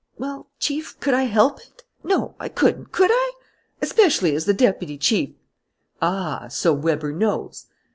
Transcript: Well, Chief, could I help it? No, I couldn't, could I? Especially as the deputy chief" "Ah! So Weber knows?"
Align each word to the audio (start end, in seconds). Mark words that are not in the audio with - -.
Well, 0.17 0.49
Chief, 0.57 0.99
could 0.99 1.13
I 1.13 1.25
help 1.25 1.59
it? 1.59 1.83
No, 2.03 2.33
I 2.39 2.49
couldn't, 2.49 2.91
could 2.91 3.11
I? 3.13 3.31
Especially 3.83 4.33
as 4.35 4.45
the 4.45 4.51
deputy 4.55 4.97
chief" 4.97 5.35
"Ah! 6.01 6.47
So 6.49 6.73
Weber 6.73 7.11
knows?" 7.11 7.67